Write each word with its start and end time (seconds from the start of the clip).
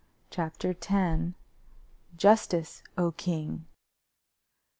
CHAPTER 0.31 0.69
X 0.71 1.33
_Justice, 2.17 2.81
O 2.97 3.11
King! 3.11 3.67